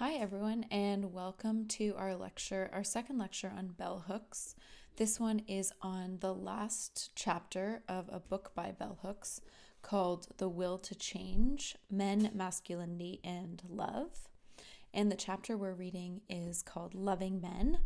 [0.00, 4.54] Hi, everyone, and welcome to our lecture, our second lecture on bell hooks.
[4.96, 9.42] This one is on the last chapter of a book by bell hooks
[9.82, 14.30] called The Will to Change Men, Masculinity, and Love.
[14.94, 17.80] And the chapter we're reading is called Loving Men.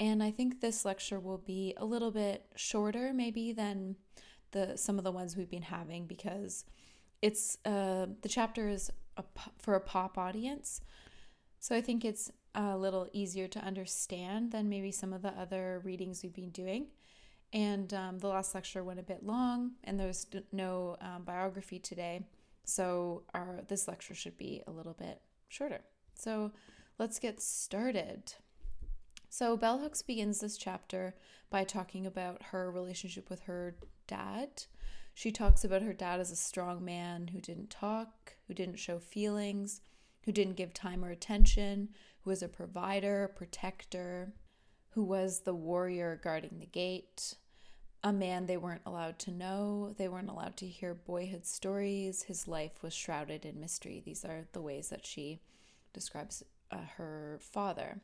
[0.00, 3.94] And I think this lecture will be a little bit shorter, maybe, than
[4.50, 6.64] the some of the ones we've been having because
[7.22, 9.22] it's uh, the chapter is a,
[9.58, 10.80] for a pop audience.
[11.66, 15.82] So I think it's a little easier to understand than maybe some of the other
[15.82, 16.86] readings we've been doing.
[17.52, 22.24] And um, the last lecture went a bit long, and there's no um, biography today,
[22.62, 25.80] so our this lecture should be a little bit shorter.
[26.14, 26.52] So
[27.00, 28.34] let's get started.
[29.28, 31.16] So Bell Hooks begins this chapter
[31.50, 33.74] by talking about her relationship with her
[34.06, 34.66] dad.
[35.14, 39.00] She talks about her dad as a strong man who didn't talk, who didn't show
[39.00, 39.80] feelings,
[40.26, 41.88] who didn't give time or attention,
[42.20, 44.34] who was a provider, protector,
[44.90, 47.34] who was the warrior guarding the gate,
[48.02, 49.94] a man they weren't allowed to know.
[49.96, 52.24] They weren't allowed to hear boyhood stories.
[52.24, 54.02] His life was shrouded in mystery.
[54.04, 55.40] These are the ways that she
[55.92, 58.00] describes uh, her father.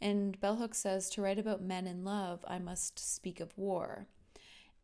[0.00, 4.06] And Bell Hooks says to write about men in love, I must speak of war.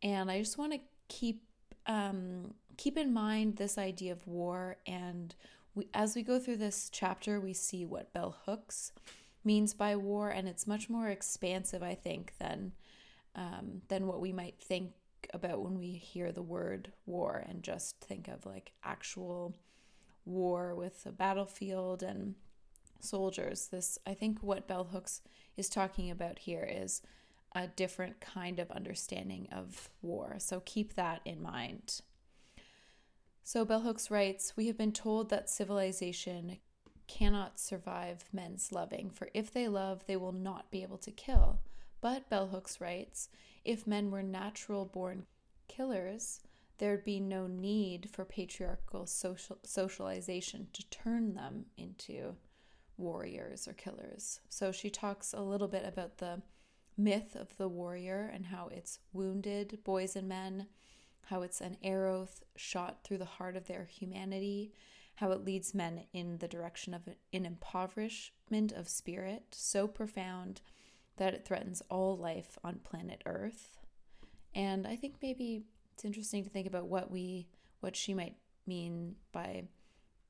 [0.01, 1.43] And I just want to keep
[1.87, 4.77] um, keep in mind this idea of war.
[4.87, 5.35] And
[5.75, 8.91] we, as we go through this chapter, we see what Bell Hooks
[9.43, 12.71] means by war, and it's much more expansive, I think, than
[13.35, 14.93] um, than what we might think
[15.33, 19.53] about when we hear the word war and just think of like actual
[20.23, 22.35] war with a battlefield and
[23.01, 23.67] soldiers.
[23.67, 25.21] This, I think, what Bell Hooks
[25.57, 27.01] is talking about here is
[27.53, 30.35] a different kind of understanding of war.
[30.39, 32.01] So keep that in mind.
[33.47, 36.57] So Bell Hooks writes We have been told that civilization
[37.05, 41.59] cannot survive men's loving, for if they love, they will not be able to kill.
[42.01, 43.29] But Bell Hooks writes
[43.63, 45.27] If men were natural born
[45.67, 46.41] killers,
[46.79, 52.37] there'd be no need for patriarchal social, socialization to turn them into
[52.97, 54.39] warriors or killers.
[54.49, 56.41] So she talks a little bit about the
[56.97, 60.65] myth of the warrior and how it's wounded boys and men,
[61.25, 64.73] how it's an arrow shot through the heart of their humanity,
[65.15, 70.61] how it leads men in the direction of an impoverishment of spirit so profound
[71.17, 73.77] that it threatens all life on planet Earth.
[74.53, 75.63] And I think maybe
[75.93, 77.47] it's interesting to think about what we
[77.79, 79.63] what she might mean by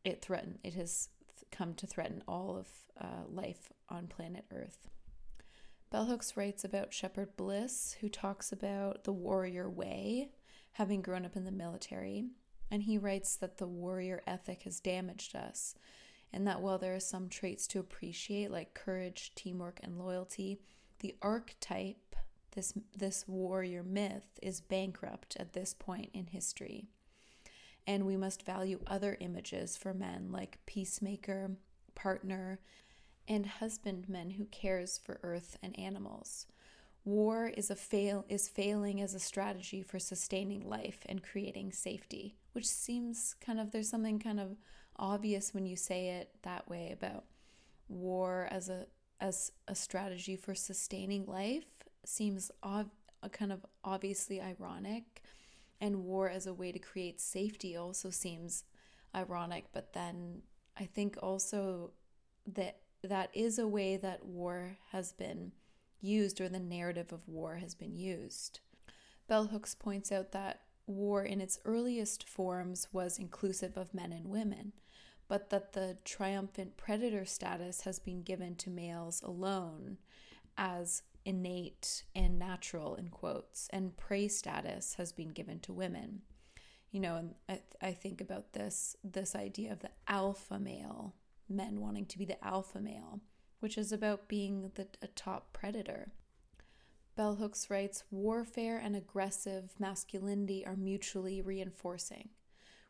[0.04, 1.10] it threaten it has
[1.52, 2.68] come to threaten all of
[3.00, 4.90] uh, life on planet Earth.
[5.92, 10.32] Bell Hooks writes about Shepherd Bliss, who talks about the warrior way,
[10.76, 12.26] having grown up in the military.
[12.72, 15.76] And he writes that the warrior ethic has damaged us,
[16.34, 20.60] and that while there are some traits to appreciate, like courage, teamwork, and loyalty,
[21.00, 22.16] the archetype,
[22.52, 26.88] this, this warrior myth, is bankrupt at this point in history
[27.88, 31.52] and we must value other images for men like peacemaker,
[31.94, 32.60] partner,
[33.28, 36.48] and husbandman who cares for earth and animals.
[37.06, 42.36] War is a fail is failing as a strategy for sustaining life and creating safety,
[42.54, 44.58] which seems kind of there's something kind of
[44.98, 47.26] obvious when you say it that way about
[47.88, 48.88] war as a
[49.22, 51.66] as a strategy for sustaining life.
[52.06, 52.90] Seems ob-
[53.32, 55.22] kind of obviously ironic.
[55.82, 58.64] And war as a way to create safety also seems
[59.16, 60.42] ironic but then
[60.78, 61.92] i think also
[62.46, 65.52] that that is a way that war has been
[66.02, 68.60] used or the narrative of war has been used.
[69.28, 74.28] Bell hooks points out that war in its earliest forms was inclusive of men and
[74.28, 74.74] women
[75.28, 79.98] but that the triumphant predator status has been given to males alone
[80.58, 86.22] as innate and natural in quotes and prey status has been given to women.
[86.92, 91.16] You know and I, I think about this this idea of the alpha male
[91.50, 93.20] men wanting to be the alpha male
[93.66, 96.12] which is about being the a top predator
[97.16, 102.30] bell hooks writes warfare and aggressive masculinity are mutually reinforcing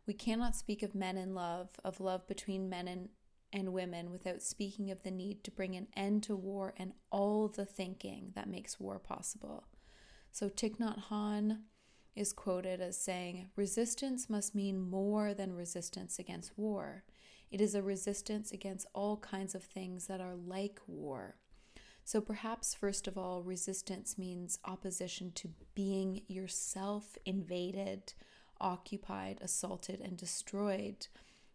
[0.06, 3.08] we cannot speak of men in love of love between men and
[3.54, 7.48] and women without speaking of the need to bring an end to war and all
[7.48, 9.64] the thinking that makes war possible.
[10.34, 11.60] So Thich Nhat Hanh
[12.18, 17.06] is quoted as saying, Resistance must mean more than resistance against war.
[17.52, 21.36] It is a resistance against all kinds of things that are like war.
[22.04, 28.14] So perhaps, first of all, resistance means opposition to being yourself invaded,
[28.62, 31.08] occupied, assaulted, and destroyed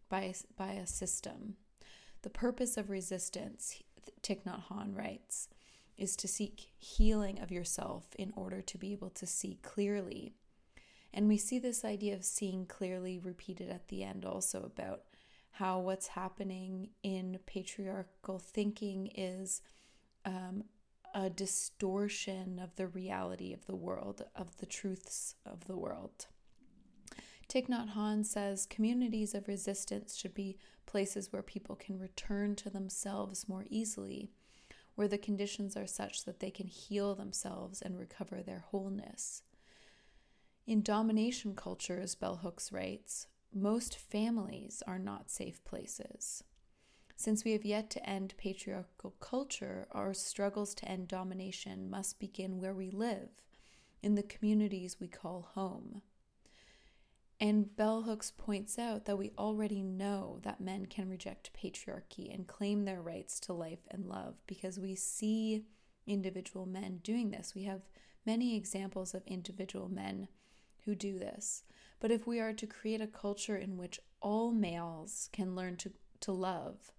[0.09, 1.55] by, by a system.
[2.23, 3.83] The purpose of resistance,
[4.23, 5.49] Thich Nhat Hanh writes,
[5.97, 10.35] is to seek healing of yourself in order to be able to see clearly.
[11.15, 15.03] And we see this idea of seeing clearly repeated at the end also about
[15.53, 19.63] how what's happening in patriarchal thinking is
[20.25, 20.65] um,
[21.15, 26.27] a distortion of the reality of the world, of the truths of the world.
[27.49, 30.57] Thich Nhat Hanh says communities of resistance should be
[30.87, 34.31] places where people can return to themselves more easily,
[34.95, 39.43] where the conditions are such that they can heal themselves and recover their wholeness.
[40.65, 46.45] In domination cultures, Bell Hooks writes, most families are not safe places.
[47.17, 52.61] Since we have yet to end patriarchal culture, our struggles to end domination must begin
[52.61, 53.29] where we live,
[54.03, 56.01] in the communities we call home.
[57.39, 62.47] And Bell Hooks points out that we already know that men can reject patriarchy and
[62.47, 65.65] claim their rights to life and love because we see
[66.07, 67.55] individual men doing this.
[67.55, 67.83] We have
[68.27, 70.29] many examples of individual men
[70.85, 71.63] who do this.
[72.01, 75.93] But if we are to create a culture in which all males can learn to,
[76.21, 76.93] to love,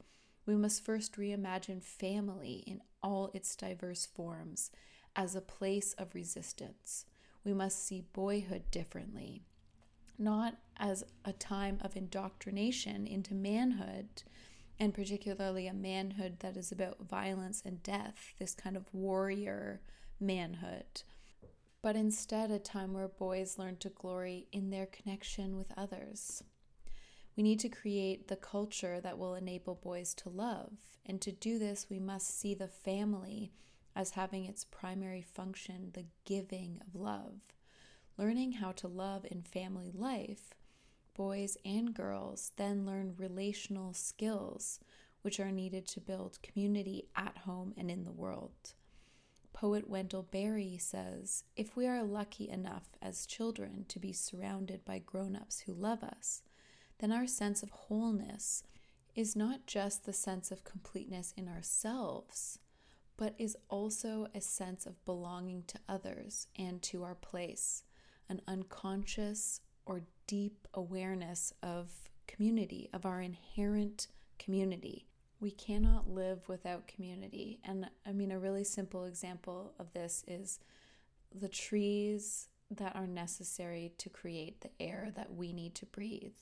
[0.45, 4.71] we must first reimagine family in all its diverse forms
[5.15, 7.05] as a place of resistance.
[7.43, 9.43] We must see boyhood differently
[10.21, 14.23] not as a time of indoctrination into manhood,
[14.79, 19.81] and particularly a manhood that is about violence and death, this kind of warrior
[20.19, 21.03] manhood,
[21.81, 26.43] but instead a time where boys learn to glory in their connection with others.
[27.35, 30.73] We need to create the culture that will enable boys to love,
[31.05, 33.51] and to do this, we must see the family
[33.95, 37.39] as having its primary function the giving of love
[38.17, 40.53] learning how to love in family life,
[41.15, 44.79] boys and girls then learn relational skills
[45.23, 48.73] which are needed to build community at home and in the world.
[49.53, 54.99] Poet Wendell Berry says If we are lucky enough as children to be surrounded by
[54.99, 56.41] grown ups who love us,
[56.99, 58.63] then our sense of wholeness
[59.15, 62.59] is not just the sense of completeness in ourselves,
[63.17, 67.83] but is also a sense of belonging to others and to our place
[68.29, 71.91] an unconscious or deep awareness of
[72.25, 74.07] community, of our inherent
[74.39, 75.05] community.
[75.41, 77.59] We cannot live without community.
[77.65, 80.59] And I mean, a really simple example of this is
[81.33, 86.37] the trees that are necessary to create the air that we need to breathe.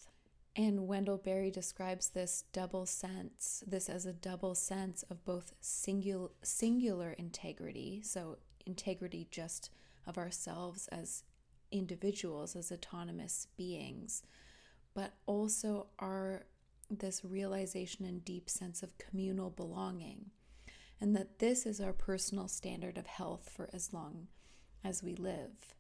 [0.56, 6.30] And Wendell Berry describes this double sense, this as a double sense of both singular,
[6.44, 9.72] singular integrity, so integrity just
[10.06, 11.24] of ourselves as
[11.72, 14.24] individuals as autonomous beings,
[14.94, 16.44] but also our
[16.90, 20.32] this realization and deep sense of communal belonging,
[21.00, 24.28] and that this is our personal standard of health for as long
[24.84, 25.76] as we live.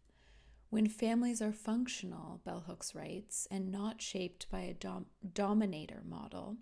[0.70, 6.58] When families are functional, Bell Hooks writes, and not shaped by a dom- dominator model,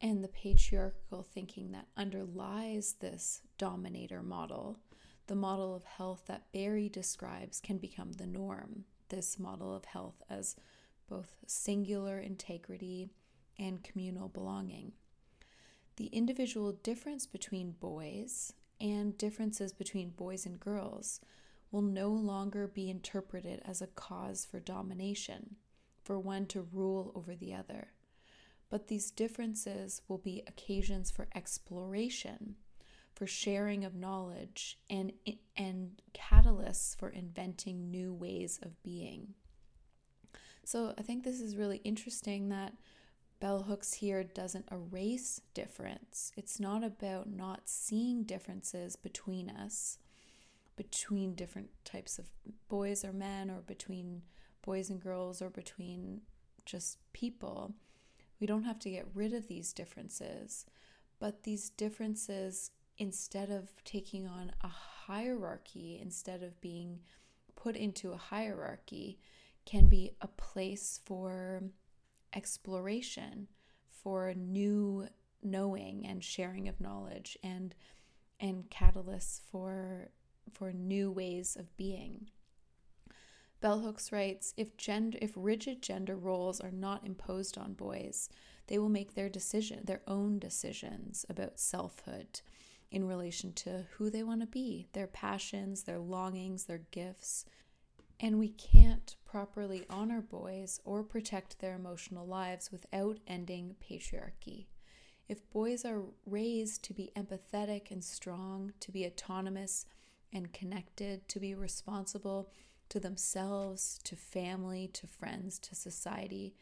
[0.00, 4.78] and the patriarchal thinking that underlies this dominator model
[5.26, 8.84] the model of health that Berry describes can become the norm.
[9.08, 10.56] This model of health as
[11.08, 13.08] both singular integrity
[13.58, 14.92] and communal belonging.
[15.96, 21.20] The individual difference between boys and differences between boys and girls
[21.70, 25.56] will no longer be interpreted as a cause for domination,
[26.04, 27.88] for one to rule over the other.
[28.68, 32.56] But these differences will be occasions for exploration
[33.16, 35.10] for sharing of knowledge and
[35.56, 39.34] and catalysts for inventing new ways of being.
[40.64, 42.74] So I think this is really interesting that
[43.40, 46.32] bell hooks here doesn't erase difference.
[46.36, 49.98] It's not about not seeing differences between us,
[50.76, 52.26] between different types of
[52.68, 54.22] boys or men, or between
[54.62, 56.22] boys and girls, or between
[56.64, 57.74] just people.
[58.40, 60.66] We don't have to get rid of these differences,
[61.18, 67.00] but these differences instead of taking on a hierarchy, instead of being
[67.54, 69.18] put into a hierarchy,
[69.64, 71.62] can be a place for
[72.34, 73.48] exploration,
[73.88, 75.08] for new
[75.42, 77.74] knowing and sharing of knowledge and
[78.38, 80.08] and catalysts for
[80.52, 82.28] for new ways of being.
[83.60, 88.28] Bell Hooks writes, if gender if rigid gender roles are not imposed on boys,
[88.68, 92.42] they will make their decision, their own decisions about selfhood
[92.90, 97.44] in relation to who they want to be, their passions, their longings, their gifts.
[98.18, 104.66] And we can't properly honor boys or protect their emotional lives without ending patriarchy.
[105.28, 109.86] If boys are raised to be empathetic and strong, to be autonomous
[110.32, 112.50] and connected, to be responsible
[112.88, 116.54] to themselves, to family, to friends, to society,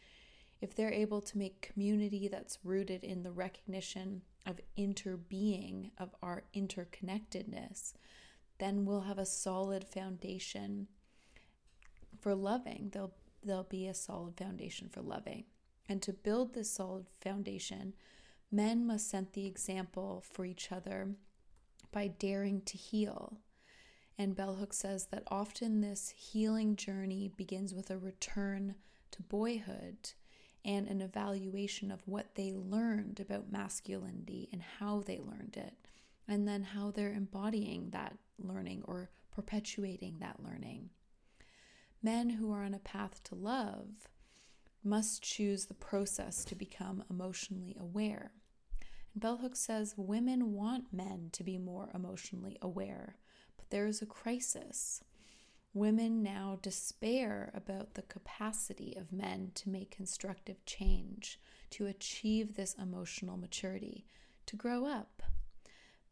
[0.61, 6.45] if they're able to make community that's rooted in the recognition of interbeing, of our
[6.55, 7.93] interconnectedness,
[8.59, 10.89] then we'll have a solid foundation
[12.25, 12.89] for loving.
[12.91, 13.13] There'll,
[13.43, 15.45] there'll be a solid foundation for loving.
[15.91, 17.93] And to build this solid foundation,
[18.51, 21.17] men must set the example for each other
[21.93, 23.41] by daring to heal.
[24.17, 28.77] And Bell Hooks says that often this healing journey begins with a return
[29.11, 30.13] to boyhood
[30.65, 35.75] and an evaluation of what they learned about masculinity and how they learned it,
[36.27, 40.89] and then how they're embodying that learning or perpetuating that learning.
[42.05, 44.11] Men who are on a path to love
[44.85, 48.33] must choose the process to become emotionally aware.
[49.15, 53.17] And Bell Hooks says women want men to be more emotionally aware,
[53.57, 55.03] but there is a crisis.
[55.73, 62.75] Women now despair about the capacity of men to make constructive change, to achieve this
[62.75, 64.05] emotional maturity,
[64.45, 65.23] to grow up.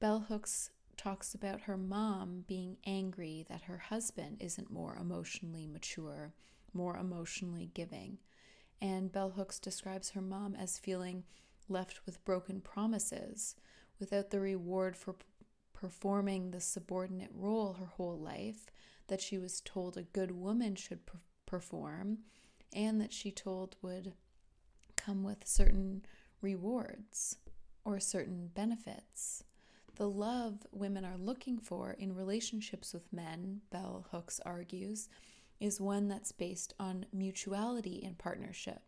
[0.01, 6.35] Bell Hooks talks about her mom being angry that her husband isn't more emotionally mature,
[6.73, 8.19] more emotionally giving.
[8.81, 11.25] And Bell Hooks describes her mom as feeling
[11.69, 13.55] left with broken promises,
[13.99, 15.17] without the reward for
[15.73, 18.67] performing the subordinate role her whole life
[19.09, 22.19] that she was told a good woman should per- perform,
[22.73, 24.13] and that she told would
[24.97, 26.05] come with certain
[26.41, 27.37] rewards
[27.85, 29.45] or certain benefits.
[29.97, 35.09] The love women are looking for in relationships with men, Bell Hooks argues,
[35.61, 38.83] is one that's based on mutuality in partnership.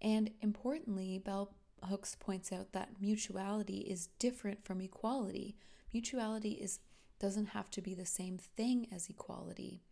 [0.00, 5.56] And importantly, Bell Hooks points out that mutuality is different from equality.
[5.92, 6.80] Mutuality is
[7.20, 9.82] doesn't have to be the same thing as equality.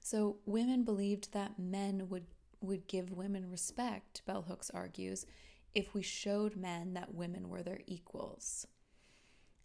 [0.00, 2.26] So women believed that men would
[2.60, 5.26] would give women respect, Bell Hooks argues,
[5.74, 8.66] if we showed men that women were their equals.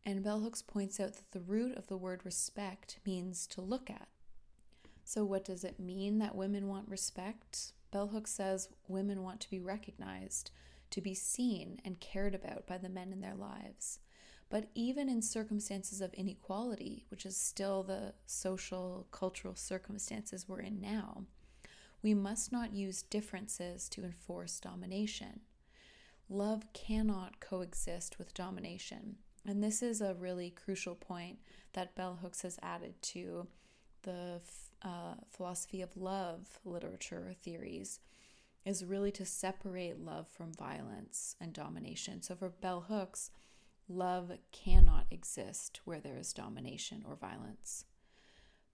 [0.06, 3.90] And Bell Hooks points out that the root of the word respect means to look
[3.90, 4.08] at.
[5.04, 7.74] So, what does it mean that women want respect?
[7.92, 10.52] Bell Hooks says women want to be recognized,
[10.92, 14.00] to be seen and cared about by the men in their lives.
[14.50, 20.82] But even in circumstances of inequality, which is still the social, cultural circumstances we're in
[20.82, 21.26] now,
[22.02, 25.42] we must not use differences to enforce domination.
[26.30, 29.18] Love cannot coexist with domination.
[29.46, 31.40] And this is a really crucial point
[31.74, 33.48] that Bell Hooks has added to
[34.04, 34.42] the
[34.82, 38.00] uh, philosophy of love literature theories
[38.66, 42.22] is really to separate love from violence and domination.
[42.22, 43.32] So for Bell Hooks,
[43.88, 47.86] love cannot exist where there is domination or violence.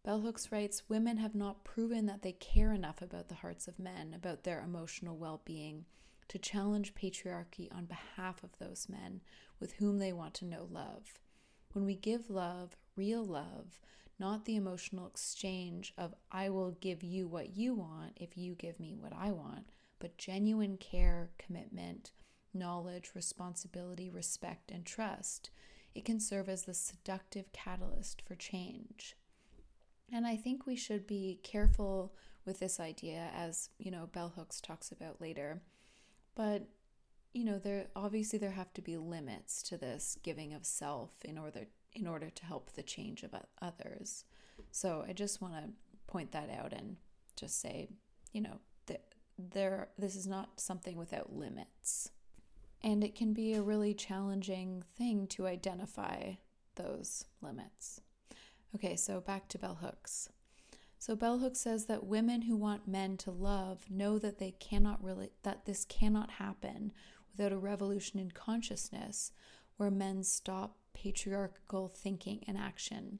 [0.04, 3.80] Bell Hooks writes Women have not proven that they care enough about the hearts of
[3.80, 5.86] men, about their emotional well being,
[6.28, 9.22] to challenge patriarchy on behalf of those men
[9.60, 11.20] with whom they want to know love.
[11.74, 13.80] When we give love, real love,
[14.18, 18.80] not the emotional exchange of, I will give you what you want if you give
[18.80, 19.68] me what I want,
[20.00, 22.12] but genuine care, commitment,
[22.54, 25.50] knowledge, responsibility, respect, and trust,
[25.94, 29.16] it can serve as the seductive catalyst for change.
[30.12, 32.14] And I think we should be careful
[32.46, 35.62] with this idea, as you know, Bell Hooks talks about later.
[36.36, 36.68] But
[37.36, 41.38] you know, there obviously there have to be limits to this giving of self in
[41.38, 44.24] order in order to help the change of others.
[44.72, 45.70] So I just want to
[46.08, 46.96] point that out and
[47.36, 47.90] just say,
[48.32, 49.04] you know, that
[49.38, 52.10] there this is not something without limits.
[52.82, 56.36] And it can be a really challenging thing to identify
[56.76, 58.00] those limits.
[58.76, 60.30] Okay, so back to bell hooks.
[61.00, 65.04] So bell hooks says that women who want men to love know that they cannot
[65.04, 66.94] really that this cannot happen
[67.36, 69.32] without a revolution in consciousness
[69.78, 73.20] where men stop patriarchal thinking and action.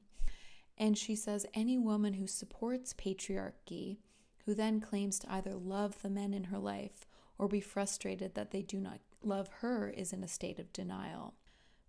[0.78, 3.98] And she says any woman who supports patriarchy,
[4.46, 7.06] who then claims to either love the men in her life
[7.38, 11.34] or be frustrated that they do not love her, is in a state of denial.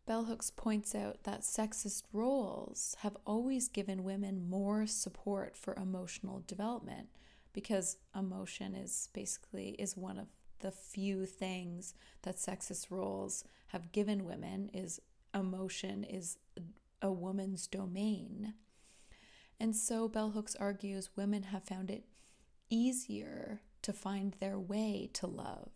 [0.06, 6.42] Bell Hooks points out that sexist roles have always given women more support for emotional
[6.46, 7.08] development
[7.52, 10.28] because emotion is basically is one of
[10.66, 15.00] the few things that sexist roles have given women is
[15.32, 16.38] emotion is
[17.00, 18.52] a woman's domain.
[19.60, 22.02] And so Bell Hooks argues women have found it
[22.68, 25.70] easier to find their way to love,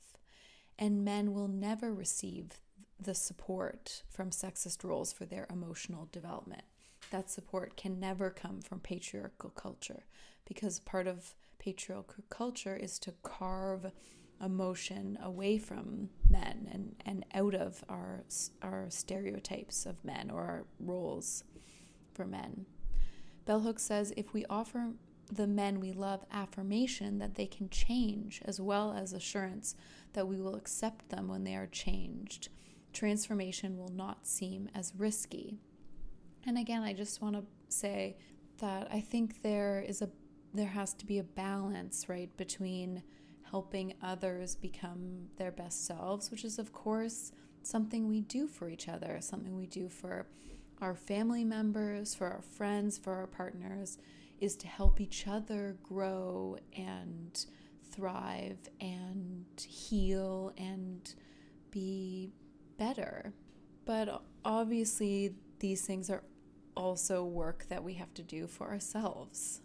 [0.77, 2.59] and men will never receive
[2.99, 6.65] the support from sexist roles for their emotional development.
[7.13, 10.03] That support can never come from patriarchal culture
[10.45, 13.93] because part of patriarchal culture is to carve
[14.43, 18.25] emotion away from men and, and out of our,
[18.63, 21.45] our stereotypes of men or our roles
[22.15, 22.67] for men.
[23.45, 24.93] Bell Hooks says if we offer
[25.33, 29.77] the men we love affirmation that they can change, as well as assurance
[30.13, 32.49] that we will accept them when they are changed,
[32.93, 35.59] transformation will not seem as risky.
[36.47, 38.17] And again, I just want to say
[38.59, 40.11] that I think there is a
[40.53, 43.05] there has to be a balance, right, between
[43.51, 48.89] helping others become their best selves, which is of course something we do for each
[48.89, 50.27] other, something we do for
[50.81, 53.99] our family members, for our friends, for our partners,
[54.41, 57.45] is to help each other grow and
[57.91, 61.15] thrive and heal and
[61.71, 62.33] be
[62.79, 63.35] better.
[63.85, 66.23] But obviously, these things are
[66.77, 69.61] also work that we have to do for ourselves.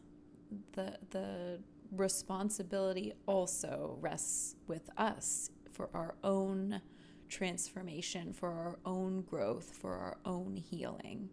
[0.73, 1.59] The, the
[1.91, 6.81] responsibility also rests with us for our own
[7.29, 11.29] transformation, for our own growth, for our own healing.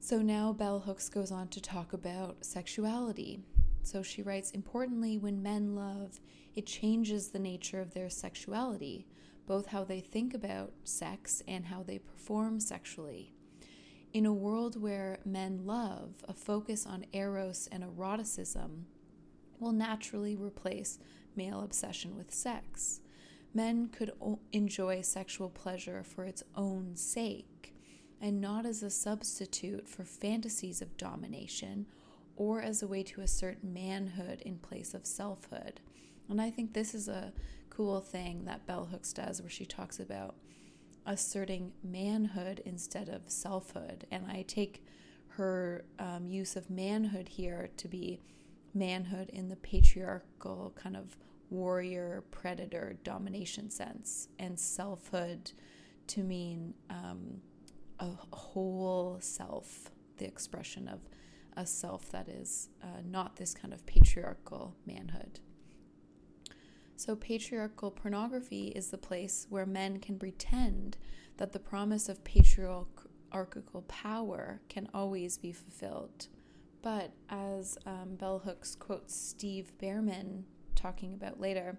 [0.00, 3.40] So now Bell Hooks goes on to talk about sexuality.
[3.82, 6.20] So she writes Importantly, when men love,
[6.54, 9.06] it changes the nature of their sexuality,
[9.46, 13.32] both how they think about sex and how they perform sexually.
[14.12, 18.86] In a world where men love, a focus on eros and eroticism
[19.60, 20.98] will naturally replace
[21.36, 23.00] male obsession with sex.
[23.52, 24.12] Men could
[24.52, 27.74] enjoy sexual pleasure for its own sake
[28.20, 31.86] and not as a substitute for fantasies of domination
[32.36, 35.80] or as a way to assert manhood in place of selfhood.
[36.28, 37.32] And I think this is a
[37.70, 40.36] cool thing that Bell Hooks does, where she talks about
[41.06, 44.06] asserting manhood instead of selfhood.
[44.10, 44.84] And I take
[45.28, 48.20] her um, use of manhood here to be
[48.74, 51.16] manhood in the patriarchal kind of
[51.50, 55.52] warrior predator domination sense, and selfhood
[56.08, 57.40] to mean um,
[58.00, 61.00] a whole self, the expression of
[61.56, 65.40] a self that is uh, not this kind of patriarchal manhood.
[66.96, 70.96] So, patriarchal pornography is the place where men can pretend
[71.36, 76.28] that the promise of patriarchal power can always be fulfilled.
[76.84, 80.42] But as um, Bell Hooks quotes Steve Bhaerman
[80.74, 81.78] talking about later,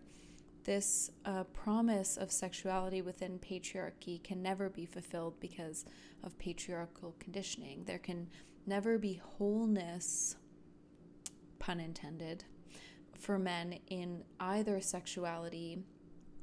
[0.63, 5.86] this uh, promise of sexuality within patriarchy can never be fulfilled because
[6.24, 7.84] of patriarchal conditioning.
[7.86, 8.28] There can
[8.65, 10.38] never be wholeness,
[11.60, 12.44] pun intended,
[13.20, 15.84] for men in either sexuality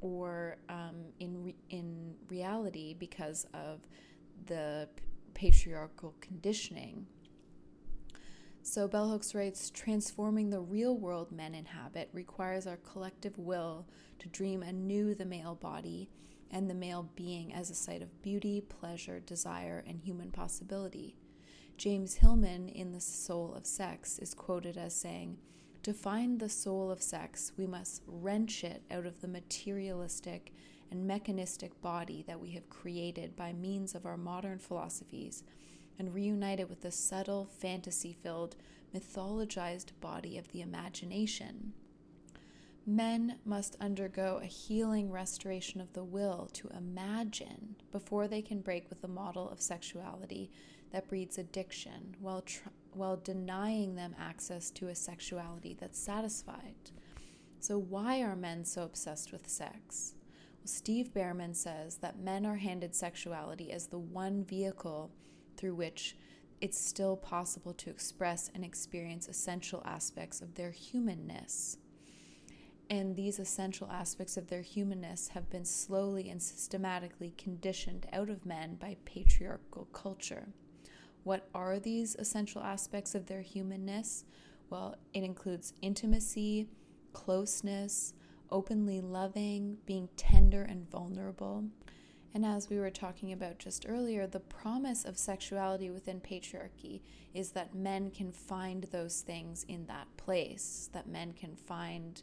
[0.00, 3.80] or um, in re- in reality because of
[4.46, 4.88] the
[5.34, 7.08] patriarchal conditioning
[8.62, 13.86] so Bell Hooks writes Transforming the real world men inhabit requires our collective will
[14.20, 16.08] to dream anew the male body
[16.50, 21.16] and the male being as a site of beauty, pleasure, desire, and human possibility.
[21.76, 25.38] James Hillman in The Soul of Sex is quoted as saying,
[25.82, 30.52] To find the soul of sex, we must wrench it out of the materialistic
[30.90, 35.42] and mechanistic body that we have created by means of our modern philosophies
[35.98, 38.56] and reunite it with the subtle, fantasy filled,
[38.94, 41.72] mythologized body of the imagination.
[42.84, 48.88] Men must undergo a healing restoration of the will to imagine before they can break
[48.88, 50.50] with the model of sexuality
[50.90, 56.90] that breeds addiction while, tr- while denying them access to a sexuality that's satisfied.
[57.60, 60.14] So, why are men so obsessed with sex?
[60.58, 65.12] Well, Steve Bhaerman says that men are handed sexuality as the one vehicle
[65.56, 66.16] through which
[66.60, 71.76] it's still possible to express and experience essential aspects of their humanness.
[72.88, 78.46] And these essential aspects of their humanness have been slowly and systematically conditioned out of
[78.46, 80.48] men by patriarchal culture.
[81.24, 84.24] What are these essential aspects of their humanness?
[84.70, 86.68] Well, it includes intimacy,
[87.12, 88.14] closeness,
[88.50, 91.64] openly loving, being tender and vulnerable,
[92.34, 97.02] and as we were talking about just earlier, the promise of sexuality within patriarchy
[97.34, 102.22] is that men can find those things in that place, that men can find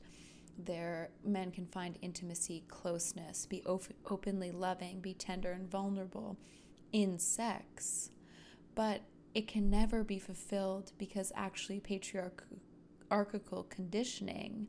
[0.65, 6.38] their men can find intimacy, closeness, be op- openly loving, be tender and vulnerable
[6.91, 8.12] in sex.
[8.76, 14.67] But it can never be fulfilled because actually patriarchal conditioning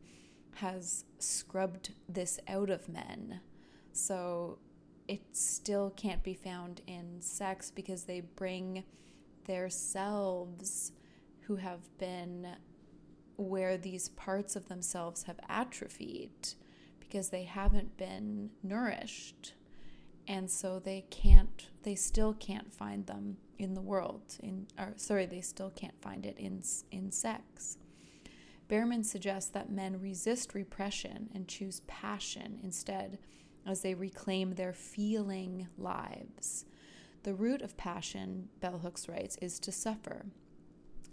[0.57, 3.41] has scrubbed this out of men.
[3.93, 4.59] So
[5.09, 8.85] it still can't be found in sex because they bring
[9.47, 10.93] their selves
[11.43, 12.47] who have been
[13.37, 16.55] where these parts of themselves have atrophied
[17.01, 19.55] because they haven't been nourished.
[20.29, 25.27] And so they can't they still can't find them in the world in or sorry
[25.27, 27.79] they still can't find it in in sex.
[28.69, 33.19] Bhaerman suggests that men resist repression and choose passion instead
[33.67, 36.65] as they reclaim their feeling lives.
[37.23, 40.27] The root of passion, Bell Hooks writes, is to suffer.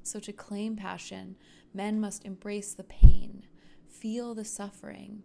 [0.04, 1.36] So, to claim passion,
[1.74, 3.46] men must embrace the pain,
[3.88, 5.24] feel the suffering,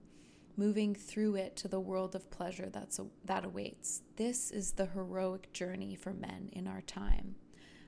[0.57, 4.03] moving through it to the world of pleasure that's, that awaits.
[4.17, 7.37] This is the heroic journey for men in our time.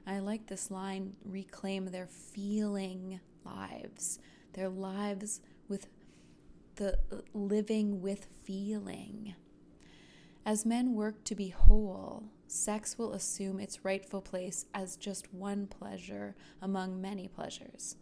[0.07, 4.19] I like this line reclaim their feeling lives,
[4.53, 5.89] their lives with
[6.77, 9.35] the uh, living with feeling.
[10.47, 15.67] As men work to be whole, sex will assume its rightful place as just one
[15.67, 17.97] pleasure among many pleasures.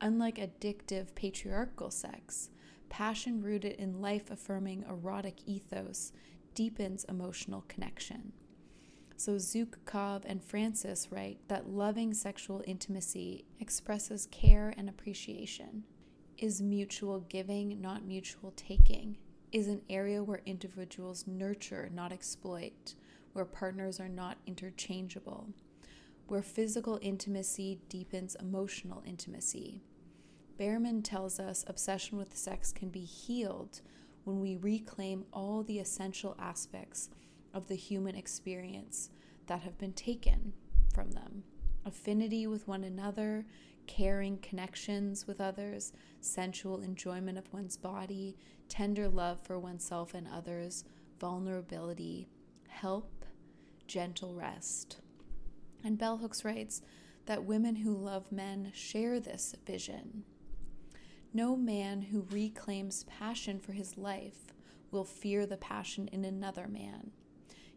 [0.00, 2.50] Unlike addictive patriarchal sex,
[2.88, 6.12] passion rooted in life affirming erotic ethos
[6.54, 8.32] deepens emotional connection.
[9.16, 15.84] So Zukav and Francis write that loving sexual intimacy expresses care and appreciation,
[16.38, 19.18] is mutual giving, not mutual taking,
[19.52, 22.94] is an area where individuals nurture, not exploit,
[23.32, 25.48] where partners are not interchangeable,
[26.26, 29.80] where physical intimacy deepens emotional intimacy.
[30.58, 33.80] Bhaerman tells us obsession with sex can be healed
[34.24, 37.10] when we reclaim all the essential aspects
[37.54, 39.10] of the human experience
[39.46, 40.52] that have been taken
[40.92, 41.44] from them
[41.88, 43.44] affinity with one another,
[43.88, 48.36] caring connections with others, sensual enjoyment of one's body,
[48.68, 50.84] tender love for oneself and others,
[51.18, 52.28] vulnerability,
[52.68, 53.24] help,
[53.86, 54.98] gentle rest.
[55.82, 56.82] And Bell Hooks writes
[57.26, 60.24] that women who love men share this vision.
[61.32, 64.52] No man who reclaims passion for his life
[64.90, 67.10] will fear the passion in another man.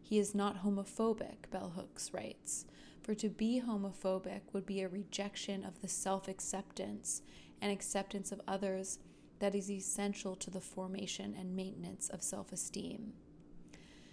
[0.00, 2.66] He is not homophobic, Bell Hooks writes,
[3.02, 7.22] for to be homophobic would be a rejection of the self acceptance
[7.60, 8.98] and acceptance of others
[9.40, 13.12] that is essential to the formation and maintenance of self esteem.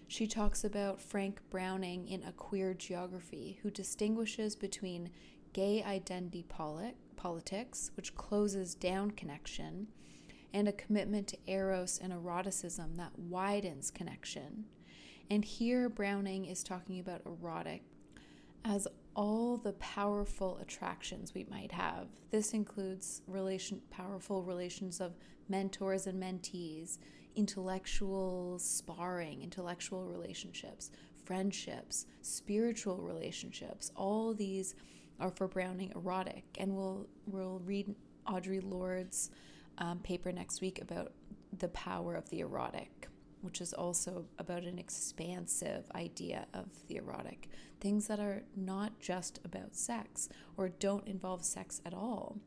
[0.07, 5.11] She talks about Frank Browning in A Queer Geography, who distinguishes between
[5.53, 6.43] gay identity
[7.15, 9.87] politics, which closes down connection,
[10.51, 14.65] and a commitment to eros and eroticism that widens connection.
[15.29, 17.83] And here, Browning is talking about erotic
[18.65, 22.07] as all the powerful attractions we might have.
[22.31, 25.15] This includes relation powerful relations of
[25.47, 26.99] mentors and mentees,
[27.35, 30.91] intellectual sparring, intellectual relationships,
[31.25, 33.91] friendships, spiritual relationships.
[33.95, 34.75] All these
[35.19, 37.93] are for Browning erotic, and we'll we'll read
[38.27, 39.31] Audre Lorde's
[39.77, 41.13] um, paper next week about
[41.57, 42.98] the power of the erotic
[43.41, 47.49] which is also about an expansive idea of the erotic.
[47.79, 52.37] Things that are not just about sex or don't involve sex at all.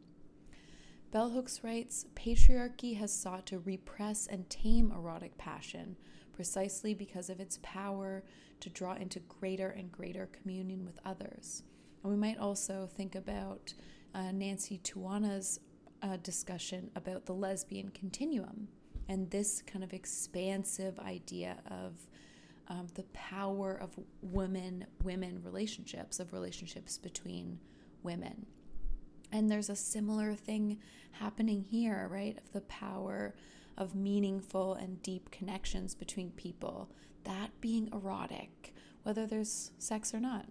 [1.11, 5.97] Bell Hooks writes Patriarchy has sought to repress and tame erotic passion
[6.33, 8.23] precisely because of its power
[8.61, 11.63] to draw into greater and greater communion with others.
[12.03, 13.75] And we might also think about
[14.15, 15.61] uh, Nancy Tuana's
[16.03, 18.69] uh, discussion about the lesbian continuum
[19.09, 21.95] and this kind of expansive idea of
[22.69, 23.91] um, the power of
[24.23, 27.59] women women relationships of relationships between
[28.03, 28.47] women.
[29.31, 30.79] And there's a similar thing
[31.12, 32.38] happening here right?
[32.38, 33.35] Of the power
[33.77, 36.91] of meaningful and deep connections between people.
[37.25, 40.47] That being erotic whether there's sex or not.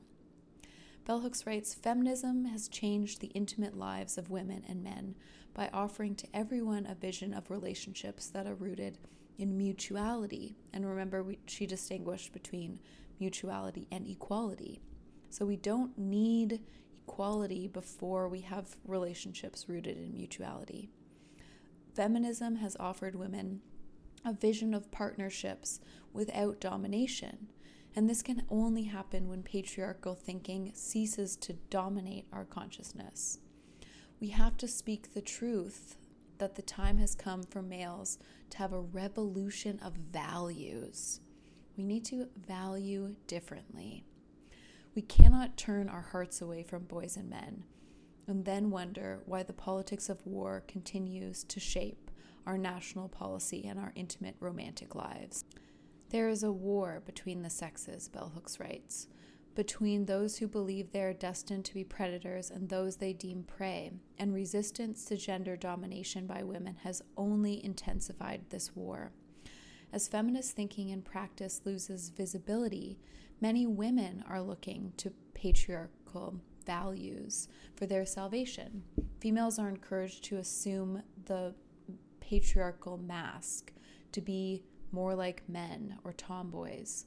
[1.06, 5.16] Bell Hooks writes Feminism has changed the intimate lives of women and men
[5.54, 8.98] by offering to everyone a vision of relationships that are rooted
[9.38, 10.56] in mutuality.
[10.74, 12.80] And remember, we, she distinguished between
[13.20, 14.82] mutuality and equality.
[15.30, 16.62] So we don't need
[17.08, 20.90] equality before we have relationships rooted in mutuality.
[21.94, 23.62] Feminism has offered women
[24.24, 25.80] a vision of partnerships
[26.14, 27.48] without domination.
[27.96, 33.40] And this can only happen when patriarchal thinking ceases to dominate our consciousness.
[34.22, 35.96] We have to speak the truth
[36.38, 38.20] that the time has come for males
[38.52, 41.22] to have a revolution of values.
[41.76, 44.06] We need to value differently.
[44.94, 47.64] We cannot turn our hearts away from boys and men
[48.28, 52.12] and then wonder why the politics of war continues to shape
[52.46, 55.46] our national policy and our intimate romantic lives.
[56.12, 59.08] There is a war between the sexes, Bell Hooks writes,
[59.56, 63.92] between those who believe they are destined to be predators and those they deem prey,
[64.18, 69.12] and resistance to gender domination by women has only intensified this war.
[69.94, 72.98] As feminist thinking and practice loses visibility,
[73.42, 78.84] many women are looking to patriarchal values for their salvation.
[79.20, 81.54] Females are encouraged to assume the
[82.22, 83.74] patriarchal mask,
[84.14, 87.06] to be more like men or tomboys.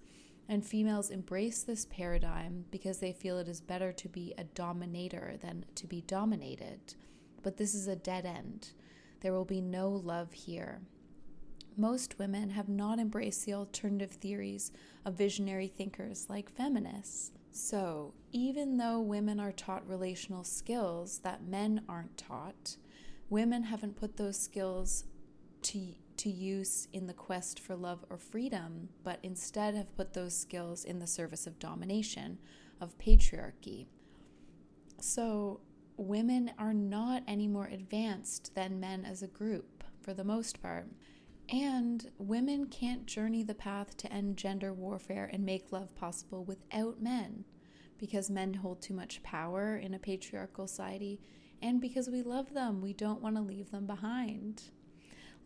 [0.48, 5.36] And females embrace this paradigm because they feel it is better to be a dominator
[5.40, 6.94] than to be dominated.
[7.42, 8.72] But this is a dead end.
[9.20, 10.82] There will be no love here.
[11.76, 14.70] Most women have not embraced the alternative theories
[15.04, 17.32] of visionary thinkers like feminists.
[17.50, 22.76] So, even though women are taught relational skills that men aren't taught,
[23.30, 25.04] women haven't put those skills
[25.62, 30.36] to to use in the quest for love or freedom, but instead have put those
[30.36, 32.38] skills in the service of domination,
[32.80, 33.86] of patriarchy.
[35.00, 35.60] So,
[35.96, 40.88] women are not any more advanced than men as a group, for the most part.
[41.50, 47.02] And women can't journey the path to end gender warfare and make love possible without
[47.02, 47.44] men,
[47.98, 51.20] because men hold too much power in a patriarchal society,
[51.60, 54.64] and because we love them, we don't want to leave them behind.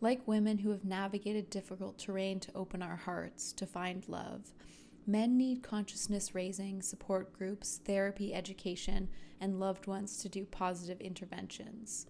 [0.01, 4.53] Like women who have navigated difficult terrain to open our hearts, to find love,
[5.05, 9.09] men need consciousness raising, support groups, therapy, education,
[9.41, 12.07] and loved ones to do positive interventions.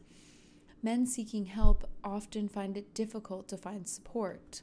[0.83, 4.61] Men seeking help often find it difficult to find support.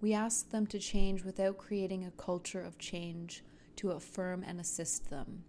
[0.00, 3.42] We ask them to change without creating a culture of change
[3.76, 5.44] to affirm and assist them.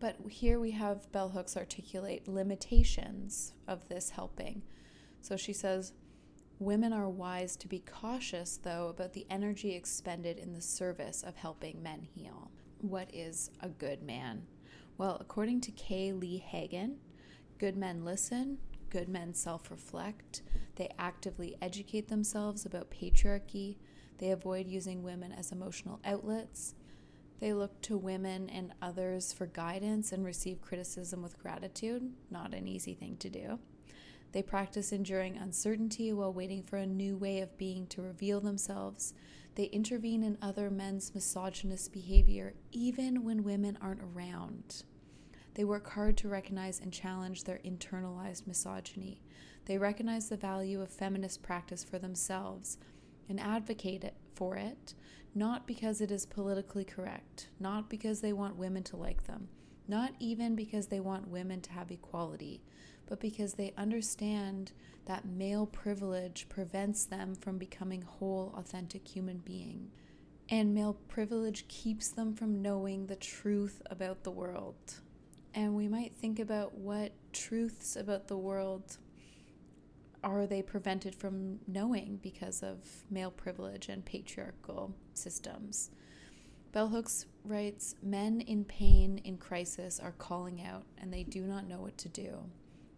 [0.00, 4.62] But here we have bell hooks articulate limitations of this helping.
[5.20, 5.92] So she says,
[6.62, 11.34] Women are wise to be cautious, though, about the energy expended in the service of
[11.34, 12.52] helping men heal.
[12.80, 14.46] What is a good man?
[14.96, 16.98] Well, according to Kay Leigh Hagan,
[17.58, 18.58] good men listen,
[18.90, 20.42] good men self reflect,
[20.76, 23.78] they actively educate themselves about patriarchy,
[24.18, 26.76] they avoid using women as emotional outlets,
[27.40, 32.12] they look to women and others for guidance and receive criticism with gratitude.
[32.30, 33.58] Not an easy thing to do.
[34.32, 39.14] They practice enduring uncertainty while waiting for a new way of being to reveal themselves.
[39.54, 44.84] They intervene in other men's misogynist behavior, even when women aren't around.
[45.54, 49.20] They work hard to recognize and challenge their internalized misogyny.
[49.66, 52.78] They recognize the value of feminist practice for themselves
[53.28, 54.94] and advocate it for it,
[55.34, 59.48] not because it is politically correct, not because they want women to like them,
[59.86, 62.62] not even because they want women to have equality,
[63.12, 64.72] but because they understand
[65.04, 69.90] that male privilege prevents them from becoming whole, authentic human being.
[70.48, 74.94] And male privilege keeps them from knowing the truth about the world.
[75.52, 78.96] And we might think about what truths about the world
[80.24, 82.78] are they prevented from knowing because of
[83.10, 85.90] male privilege and patriarchal systems.
[86.72, 91.68] Bell Hooks writes Men in pain, in crisis, are calling out, and they do not
[91.68, 92.38] know what to do.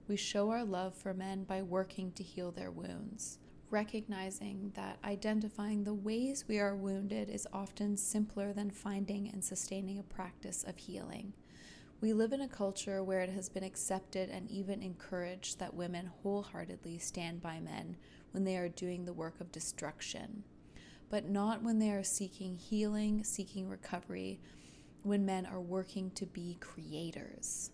[0.07, 3.39] We show our love for men by working to heal their wounds,
[3.71, 9.99] recognizing that identifying the ways we are wounded is often simpler than finding and sustaining
[9.99, 11.33] a practice of healing.
[12.03, 16.11] We live in a culture where it has been accepted and even encouraged that women
[16.23, 17.97] wholeheartedly stand by men
[18.33, 20.45] when they are doing the work of destruction,
[21.09, 24.39] but not when they are seeking healing, seeking recovery,
[25.03, 27.71] when men are working to be creators.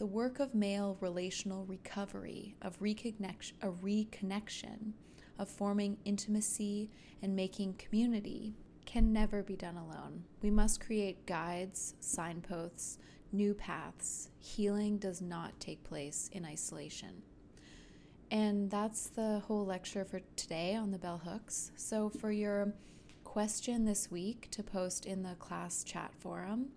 [0.00, 4.92] The work of male relational recovery, of reconnection, of reconnection,
[5.38, 6.88] of forming intimacy
[7.20, 8.54] and making community
[8.86, 10.24] can never be done alone.
[10.40, 12.96] We must create guides, signposts,
[13.30, 14.30] new paths.
[14.38, 17.20] Healing does not take place in isolation.
[18.30, 21.72] And that's the whole lecture for today on the bell hooks.
[21.76, 22.72] So, for your
[23.22, 26.68] question this week to post in the class chat forum,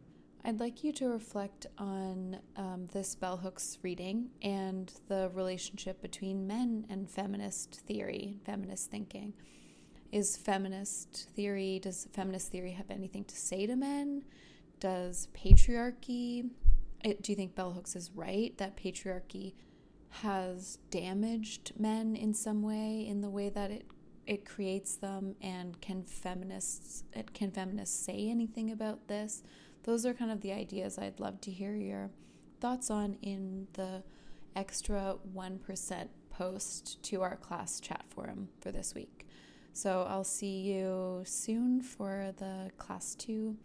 [0.46, 6.46] I'd like you to reflect on um, this bell hooks reading and the relationship between
[6.46, 9.34] men and feminist theory, feminist thinking.
[10.12, 14.24] Is feminist theory, does feminist theory have anything to say to men?
[14.82, 16.50] Does patriarchy,
[17.06, 19.54] it, do you think bell hooks is right that patriarchy
[20.10, 23.86] has damaged men in some way, in the way that it
[24.26, 29.44] it creates them and can feminists it can feminists say anything about this
[29.84, 32.10] those are kind of the ideas I'd love to hear your
[32.60, 34.04] thoughts on in the
[34.56, 39.28] extra 1% post to our class chat forum for this week.
[39.74, 43.58] So I'll see you soon for the class two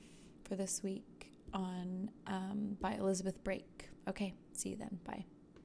[0.44, 3.90] for this week on um, by Elizabeth Brake.
[4.08, 4.98] Okay, see you then.
[5.04, 5.37] Bye.